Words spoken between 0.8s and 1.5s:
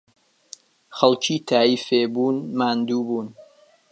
خەڵکی